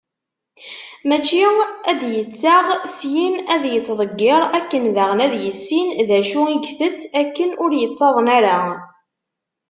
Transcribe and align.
Mačči 1.07 1.45
ad 1.91 1.97
d-yettaɣ, 2.01 2.65
syin 2.95 3.35
ad 3.53 3.63
yettḍeggir, 3.67 4.41
akken 4.57 4.83
daɣen 4.95 5.23
ad 5.25 5.33
yissin 5.43 5.87
d 6.07 6.09
acu 6.19 6.41
i 6.49 6.57
itett 6.67 7.01
akken 7.21 7.49
ur 7.63 7.71
yettaḍen 7.81 8.27
ara. 8.37 8.59